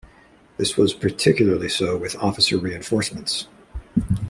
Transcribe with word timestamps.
This 0.57 0.77
was 0.77 0.95
particularly 0.95 1.69
so 1.69 1.95
with 1.95 2.15
Officer 2.15 2.57
reinforcements. 2.57 3.47